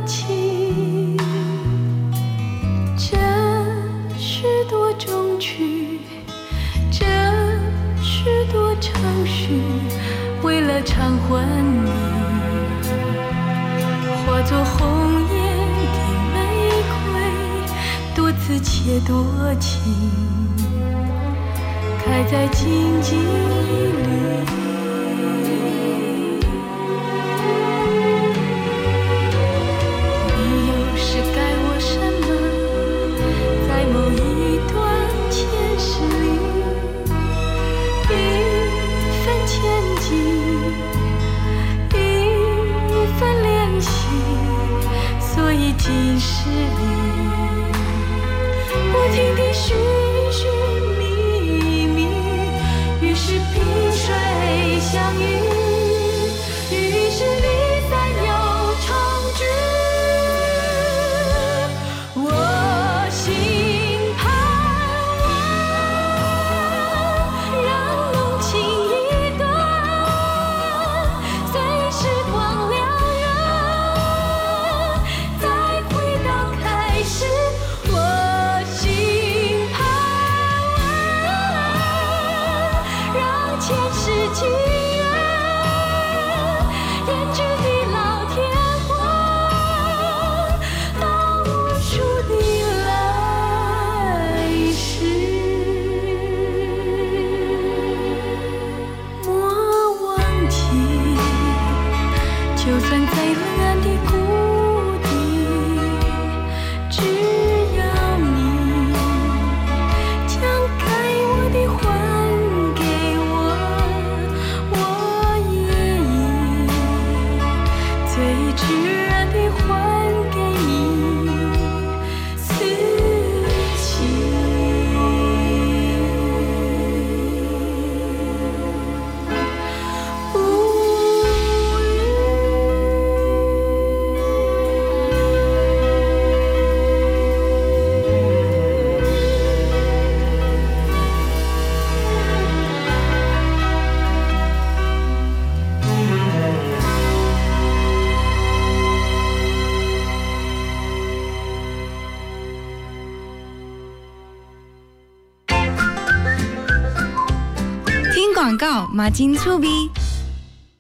[159.12, 159.90] 金醋逼。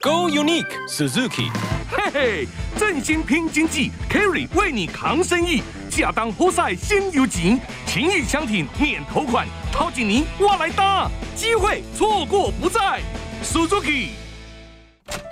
[0.01, 1.51] Go Unique Suzuki，
[1.91, 5.61] 嘿嘿，振兴拼经济，Carry 为你扛生意，
[5.91, 13.01] 下当活塞新油钱，情谊相挺免头款，陶景宁我来搭，机会错过不再
[13.43, 14.09] ，Suzuki。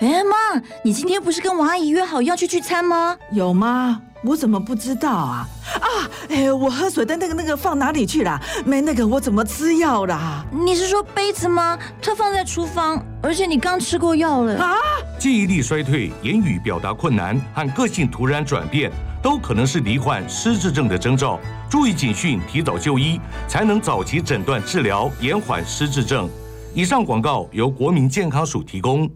[0.01, 3.17] 哎妈，你今天不是跟王阿姨约好要去聚餐吗？
[3.31, 4.01] 有吗？
[4.23, 5.47] 我怎么不知道啊？
[6.29, 8.39] 啊，哎，我喝水的那个那个放哪里去了？
[8.65, 10.45] 没那个我怎么吃药啦？
[10.51, 11.77] 你是说杯子吗？
[12.01, 14.75] 它放在厨房，而且你刚吃过药了啊！
[15.17, 21.39] 记忆力衰退、言语表达困难和个性突然转变，都可能是罹患失智症的征兆。
[21.69, 26.29] 注意警讯，提早就医，才能早期诊断治疗，延缓失智症。
[26.73, 29.09] 以上广告由国民健康署提供。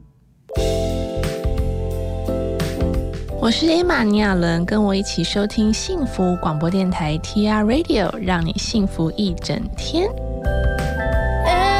[3.43, 10.07] 我是艾玛尼亚伦，跟我一起收听幸福广播电台 TR Radio，让你幸福一整天。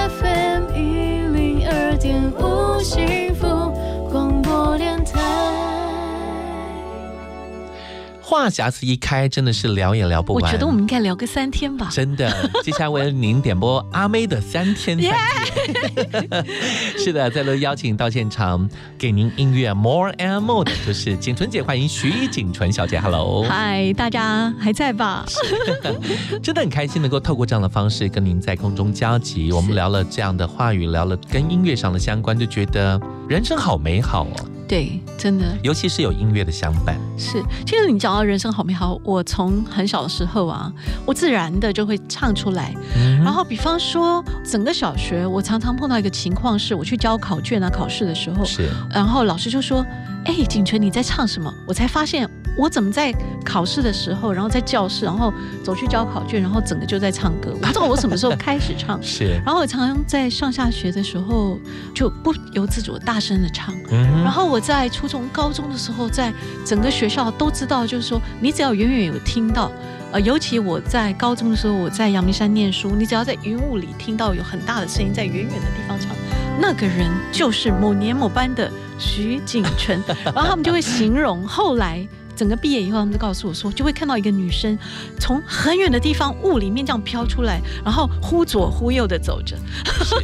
[0.09, 0.81] FM 一
[1.29, 2.81] 零二点五
[8.33, 10.43] 话匣子一开，真的是聊也聊不完。
[10.43, 11.89] 我觉得我们应该聊个三天吧。
[11.91, 15.13] 真的，接下来为您点播阿妹的三天三夜。
[16.97, 18.67] 是的，再度邀请到现场
[18.97, 23.43] 给您音乐 More and More 的就是景纯姐，欢迎徐景纯小姐，Hello。
[23.43, 25.23] 嗨，大家还在吧？
[26.41, 29.51] 真的很开心能够透过这样的方式跟您在空中交集。
[29.51, 34.49] 我们聊了这样的话语，聊了跟音乐上的相关，就觉得人生好美好哦。
[34.73, 36.97] 对，真的，尤其是有音乐的相伴。
[37.15, 40.73] 是，其实你讲到人生好美好，我从很小的时候啊，
[41.05, 42.73] 我自然的就会唱出来。
[42.97, 49.85] 嗯然后，比方说，整个小学，我常常碰到一个情况是，我去交考卷啊、考试的时候，是，然后老师就说
[50.25, 53.13] ：“哎，景纯你在唱什么？”我才发现，我怎么在
[53.45, 55.31] 考试的时候，然后在教室，然后
[55.63, 57.51] 走去交考卷，然后整个就在唱歌。
[57.53, 59.39] 我不知道我什么时候开始唱， 是。
[59.45, 61.59] 然后我常常在上下学的时候，
[61.93, 63.73] 就不由自主地大声的唱。
[63.91, 66.33] 嗯然后我在初中、高中的时候，在
[66.65, 69.69] 整个学校都知道，就是说，你只要远远有听到，
[70.13, 76.15] 呃，尤其我在高中的时候，我在阳明山念书，你只要在云雾里听到有很大的声音在远远的地方唱，
[76.61, 80.01] 那个人就是某年某班的徐景淳，
[80.33, 82.07] 然后他们就会形容后来。
[82.35, 84.75] 整个毕业以后，他们就告诉我说，就会看到一个女生
[85.19, 89.55] 从很远的地方雾里面这样飘出来，然后忽左忽右的走着。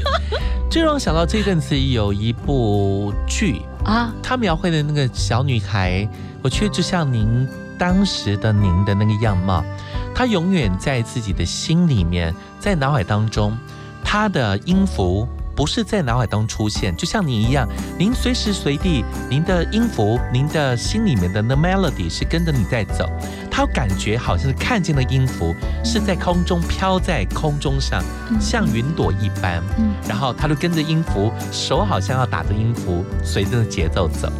[0.72, 6.08] 这让我想到这阵子有一部剧啊，他描绘的那个小女孩，
[6.44, 9.66] 我觉得就像您当时的您的那个样貌，
[10.14, 13.58] 她永远在自己的心里面，在脑海当中，
[14.04, 15.28] 她的音符。
[15.60, 23.06] 不是在脑海当中出现，就像您一样，您随时随地，您的音符，您的心里面的那 melody 是跟着你在走，
[23.52, 25.54] 他感觉好像是看见了音符
[25.84, 28.02] 是在空中飘在空中上，
[28.40, 29.62] 像云朵一般，
[30.08, 34.32] 然后他就跟着音符，手好像要打着音符，随着节奏走。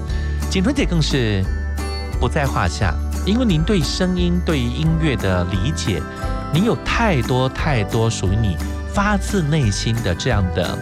[0.50, 1.44] 景春姐更是
[2.18, 2.96] 不在话下，
[3.26, 6.02] 因为您对声音、对音乐的理解，
[6.54, 8.56] 您有太多太多属于你
[8.94, 10.80] 发自内心的这样的。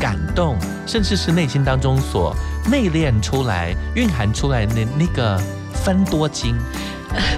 [0.00, 2.34] 感动，甚至是内心当中所
[2.70, 5.38] 内敛出来、蕴含出来的那个
[5.72, 6.56] 分多精，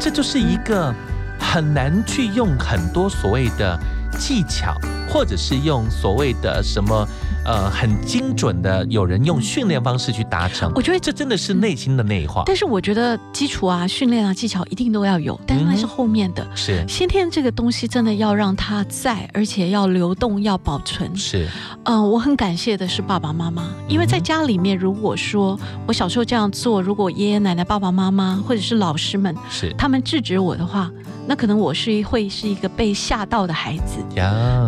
[0.01, 0.95] 这就是一个
[1.39, 3.79] 很难去用很多所谓的
[4.19, 7.07] 技巧，或者是用所谓的什么。
[7.45, 10.71] 呃，很精准的，有人用训练方式去达成。
[10.75, 12.45] 我觉得这真的是内心的内化。
[12.47, 16.47] 但是我觉得基础啊、训练啊、技巧一定都要有，但是那是后面的。
[16.55, 21.15] 是先天这个东西真的要让它在，而且要流动、要保存。
[21.17, 21.49] 是，
[21.85, 30.91] 嗯，我很感谢的是爸爸妈妈，因为在家里面，如果说我小时候这样做，如果爷爷奶奶、爸爸妈妈或者是老师们，是他们制止我的话。
[31.25, 34.05] 那可能我是会是一个被吓到的孩子，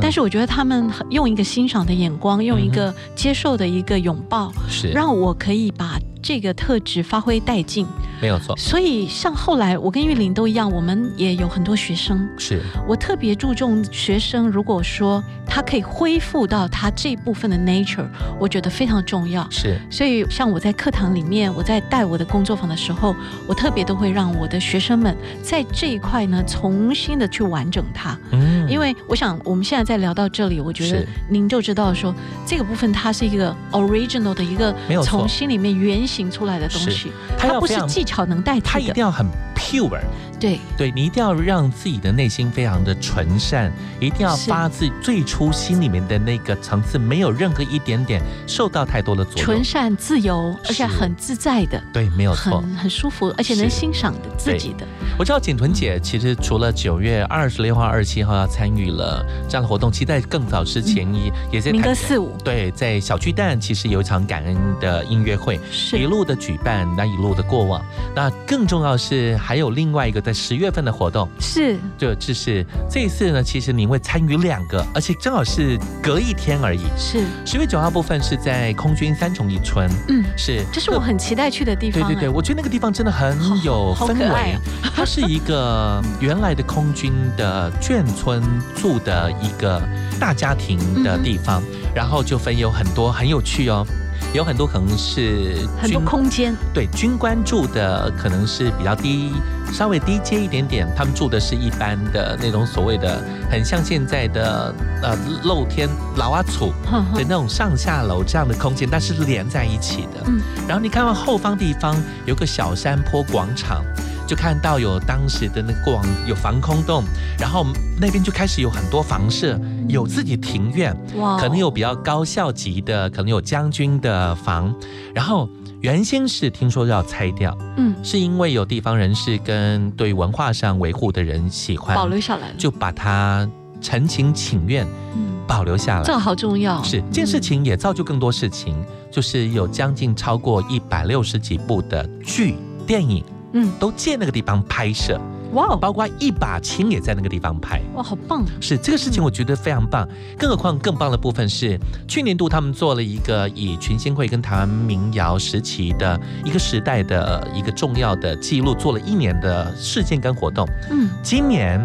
[0.01, 5.99] 但是我觉得他们用一个欣赏的眼光，用一个接受的一个拥抱，是让我可以把。
[6.25, 7.87] 这个特质发挥殆尽，
[8.19, 8.57] 没有错。
[8.57, 12.27] 所以像后来我跟玉玲都一样，我们也有很多学生。
[12.39, 18.07] 是我特别注重学生，如果说他可以恢复到他这部分的 nature，
[18.41, 19.47] 我觉得非常重要。
[19.51, 23.15] 是，所以像我在课堂里面，我在带我的工作坊的时候，
[23.47, 28.19] 我特别都会让我的学生们在这一块呢，重新的去完整它。
[28.31, 32.15] 嗯，因为我想我们现在在聊到这里，我觉得您就知道说
[32.47, 36.03] 这个部分它是一个 original 的一个，从心里面原。
[36.15, 40.01] 形出来的东西，它不是技巧能代替的，它一定要很 pure。
[40.41, 49.45] 对，对你一定要让自己的内心非常的纯善，一定要发自最初心里面的那个层次，没有任何一点点受到太多的左右。
[49.45, 51.83] 纯善、自由，而且很自在的。
[51.93, 54.87] 对，没有错，很很舒服，而且能欣赏的自己的。
[55.17, 62.37] 我知道景屯姐其实除了九月二十六号、二十七号要参与了这样的活动，其实在更早之前也也在民歌四五。
[62.45, 65.59] 对，在小巨蛋其实有一场感恩的音乐会，
[65.93, 67.83] 一路的举办，那一路的过往。
[68.15, 76.81] 那更重要是还有另外一个在十月份的活动，是就就是这一次呢，其实您会参与两个，而且正好是隔一天而已。
[76.97, 82.03] 是十月九号部分是在空军三重一村，嗯，是这是我很期待去的地方。
[82.03, 84.57] 对对对，我觉得那个地方真的很有氛围。
[84.97, 88.43] 它是一个原来的空军的眷村
[88.75, 89.83] 住的一个
[90.19, 91.63] 大家庭的地方，
[91.95, 93.87] 然后就分有很多很有趣哦，
[94.35, 99.33] 有很多可能是很多空间，对军官住的可能是比较低，
[99.73, 106.73] 稍微低阶一点点，他们住的是一般的那种所谓的很像现在的呃露天老阿楚
[107.15, 110.25] 的那种上下楼这样的空间，但是连在一起的。
[110.27, 113.85] 嗯，然后你看到后方地方有个小山坡广场。
[114.27, 117.05] 就看到有当时的那过往有防空洞，
[117.39, 117.67] 然后
[118.01, 124.75] 那边就开始有很多房舍，有自己庭院，哇，可能有比较高校级的，可能有将军的房，
[125.15, 125.49] 然后
[125.81, 133.49] 原先是听说要拆掉，嗯，是因为有地方人士跟对文化上维护的人喜欢保留下来，就把它
[133.83, 138.75] 陈情请愿，嗯，保留下来，这好重要，是这件事情也造就更多事情，
[139.13, 142.57] 就是有将近超过一百六十几部的剧
[142.87, 143.23] 电影。
[143.55, 145.19] 嗯，都借那个地方拍摄，
[145.53, 148.45] 哇，包括一把琴也在那个地方拍，哇，好棒！
[148.61, 150.07] 是这个事情，我觉得非常棒。
[150.37, 160.69] 更何况更棒的部分是，去年度他们做了一个以群星会跟台湾民谣时期的一个时代的一个重要的记录，做了一年的事件跟活动。
[160.91, 161.81] 嗯，今年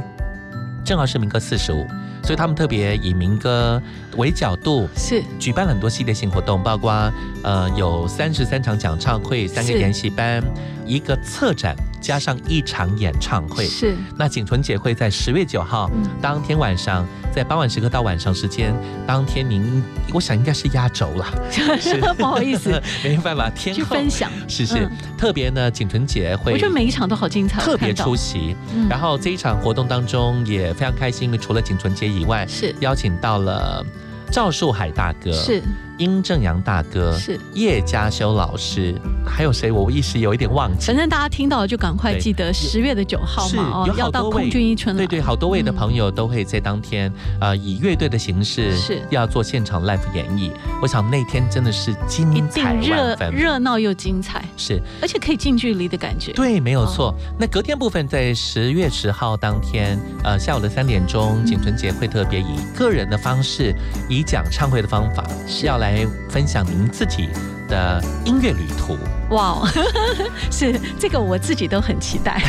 [0.84, 1.86] 正好是民歌四十五。
[2.22, 3.82] 所以他们特别以民歌
[4.20, 5.24] 为角度，是。
[5.39, 7.11] 举办很多系列性活动，包括
[7.41, 10.43] 呃有三十三场讲唱会、三个研习班、
[10.86, 13.65] 一个策展，加上一场演唱会。
[13.65, 13.95] 是。
[14.17, 16.03] 那景纯姐会在十月九号、嗯。
[16.22, 18.76] 当天晚上，在傍晚时刻到晚上时间，
[19.07, 19.82] 当天您
[20.13, 21.26] 我想应该是压轴了，
[22.17, 24.30] 不好意思， 没办法，天去分享。
[24.47, 24.91] 是是、嗯。
[25.17, 28.55] 特别呢，景纯姐会我觉得每一场都好精彩，特别出席。
[28.76, 28.88] 嗯。
[28.89, 32.76] 然后这一场活动当中也非常开心，因为除了景纯姐以外，是。
[32.82, 33.86] 邀请到了
[34.32, 35.61] 赵树海大哥，是。
[36.00, 37.39] 殷正阳大哥，是。
[37.54, 38.95] 叶嘉修老师，
[39.26, 39.70] 还有谁？
[39.70, 40.88] 我一时有一点忘记。
[40.88, 45.00] 反正大家听到就赶快记得十月的九号嘛，哦，要到空军一村了。
[45.00, 49.02] 对对，好多位的朋友都会在当天，呃，以乐队的形式是。
[49.10, 50.52] 要做现场 live 演绎。
[50.82, 54.82] 我想那天真的是精一彩热万分，热闹又精彩，是。
[55.02, 56.32] 而且可以近距离的感觉。
[56.32, 56.93] 对，没有哦。
[56.95, 57.14] 错。
[57.38, 63.76] 那隔天部分在十月十号当天，呃，下午的三点钟，景纯节会特别以个人的方式，
[64.08, 65.26] 以讲唱会的方法，
[65.66, 67.29] 要来来分享您自己
[67.67, 68.95] 的音乐旅途。
[69.30, 69.67] 哇哦，
[70.51, 72.41] 是这个我自己都很期待，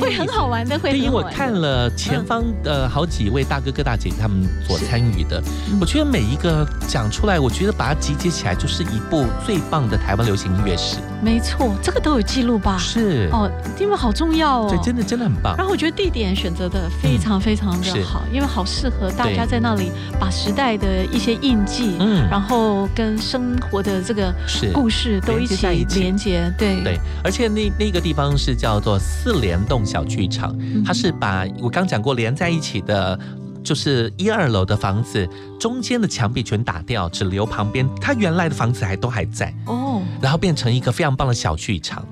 [0.00, 1.22] 会很好玩的，会对，因为我。
[1.32, 10.98] 看了前方的好几位大哥哥大姐姐他们所参与的，嗯我觉得每一个讲出来，我觉得把它集结起来，就是一部最棒的台湾流行音乐史。
[11.22, 12.76] 没错，这个都有记录吧？
[12.78, 14.66] 是哦，因为好重要哦。
[14.68, 15.56] 对，真的真的很棒。
[15.56, 26.00] 然后我觉得地点选择的非常非常的是好，因为好适合大家在那里把时代的一些印记，嗯然后跟生活的这个是故事都一起在一起。
[26.00, 26.82] 连接，对。
[26.82, 30.84] 对，而且那那个地方是叫做四联动小剧场，嗯。
[30.84, 33.18] 它是把我刚讲过连在一起的。
[33.64, 35.24] 就是一二楼的房子，
[35.60, 42.04] 中间的墙壁全打掉，只留旁边，它原来的房子还都还在，哦，然后变成一个非常棒的小剧场，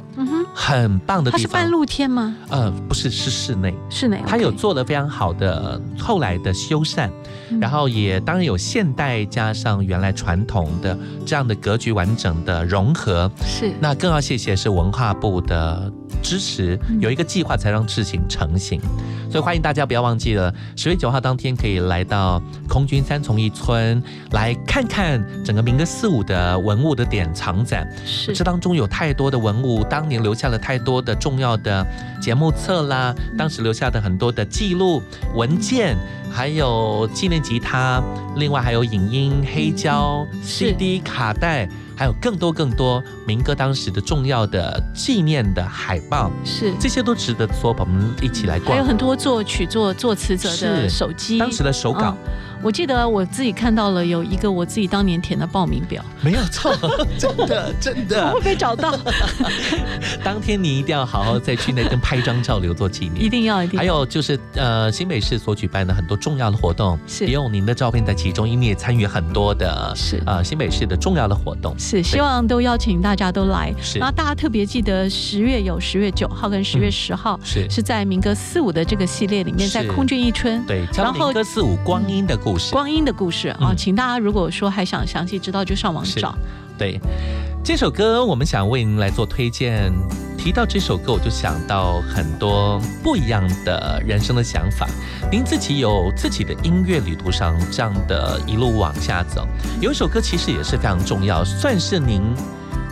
[0.55, 1.39] 很棒的地方。
[1.39, 2.37] 它是半露天吗？
[2.49, 3.75] 呃，不是，是室内。
[3.89, 7.09] 室内，它有做了非常好的后来的修缮，
[7.51, 10.97] 嗯然后也当然有现代加上原来传统的
[11.27, 13.31] 这样的格局完整的融合。
[13.45, 15.93] 是那更要谢谢是文化部的
[16.23, 18.81] 支持，嗯有一个计划才让事情成型。
[19.31, 24.03] 所以欢迎大家不要忘记了，十月九号当天可以来到空军三重一村
[24.33, 27.89] 来看看整个民歌四五的文物的典藏展。
[28.05, 31.87] 是这当中有太多的文物，当年留下了太多的重要的
[32.21, 35.01] 节目册啦，嗯当时留下的很多的记录
[35.37, 35.97] 文件，
[36.29, 38.03] 还有纪念吉他，
[38.37, 41.69] 另外还有影音、黑胶、CD、卡带。
[42.01, 46.73] 还有更多更多民歌当时的重要的纪念的海报，是。
[46.81, 48.71] 这些都值得所有朋友们一起来逛。
[48.71, 50.89] 还有很多作曲作作词者的是。
[50.89, 52.17] 手机，当时的手稿。
[52.27, 56.75] 嗯我记得我自己看到了有一个我自己当年填的报名表，没有错，
[57.19, 58.31] 真 的真的。
[58.33, 58.95] 会被找到，
[60.23, 63.79] 当天你一定要好好再去那跟拍张照留作纪念，一定要一定要。
[63.79, 67.27] 还有就是呃，新北市所举办的很多重要的活动，是。
[67.27, 70.23] 也有您的照片在其中，因为你也参与很多的是。
[70.27, 71.75] 呃新北市的重要的活动。
[71.79, 73.73] 是希望都邀请大家都来。
[73.81, 73.99] 是。
[73.99, 77.69] 然后大家特别记得十月有十月九号跟十月十号、是。
[77.71, 80.63] 是在民歌四五的这个系列里面，在空军一村。
[80.67, 82.73] 对，然后民歌四五光阴的故事。
[82.73, 86.35] 光阴的故事啊，嗯请大家如果说还想详细知道，就上网是找。
[86.79, 86.99] 对，
[87.63, 89.93] 这首歌我们想为您来做推荐。
[90.39, 94.89] 提到这首歌，我就想到很多不一样的人生的想法。
[95.31, 99.47] 您自己有自己的音乐旅途上这样的一路往下走，
[99.83, 102.23] 有一首歌其实也是非常重要，算是您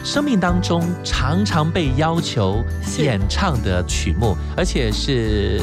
[0.05, 2.63] 生命当中常常被要求
[2.99, 5.59] 演唱的曲目，而且是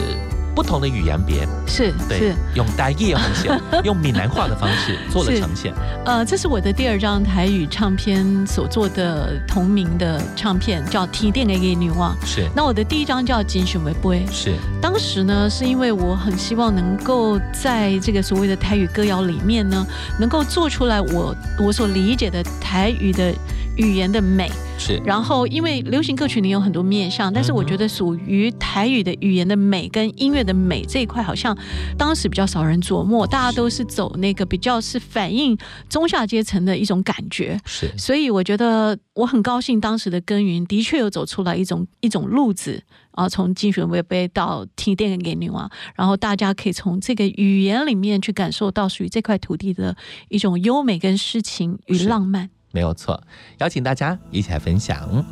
[0.55, 1.45] 不同的语言别。
[1.67, 5.73] 是对是，用台语的方式， 用闽南话的方式做了呈现。
[6.05, 12.15] 呃，这是我的第二张台语唱片所做的同名的唱片，叫《提电给给女王》。
[12.25, 14.25] 是那我的第一张叫《金选为杯》。
[14.31, 19.85] 是当时呢，是因为我很希望能够在这个所谓的台语歌谣里面呢，
[20.19, 23.33] 能够做出来我我所理解的台语的
[23.77, 24.49] 语言的美。
[24.77, 31.57] 是然后，因为流行歌曲里有很多面向，但是我觉得属于台语的语言的美跟音乐的美这一块，好像
[31.97, 35.57] 当时比较少人琢磨，大家都是走那个比较是反映
[35.89, 37.57] 中下阶层的一种感觉。
[37.65, 49.95] 是所以我觉得我很高兴，当时的耕耘的确有走出来一种一种路子啊，从竞选微杯到听电给女王，然后大家可以从这个语言里面去感受到属于这块土地的
[50.27, 52.49] 一种优美跟诗情与浪漫。
[52.75, 53.23] 没有错，
[53.59, 55.23] 邀请大家一起来分享。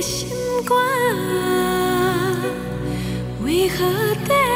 [0.00, 0.30] 心，
[3.42, 3.84] 为何
[4.28, 4.47] 在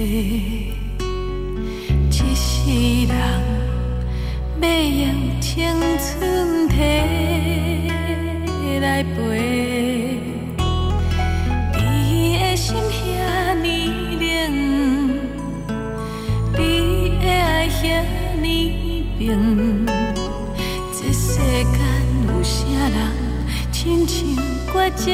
[0.00, 0.72] 一
[2.36, 2.70] 世
[3.08, 3.12] 人
[4.60, 5.68] 要用青
[5.98, 6.72] 春摕
[8.80, 9.10] 来陪。
[11.74, 12.94] 你的心遐
[13.56, 13.66] 呢
[14.20, 14.22] 冷，
[16.52, 16.58] 你
[17.18, 17.82] 的爱遐
[18.40, 18.46] 呢
[19.18, 19.84] 冰，
[20.92, 21.76] 这世间
[22.28, 22.56] 有啥
[22.94, 22.96] 人
[23.72, 24.16] 亲像
[24.72, 25.10] 我这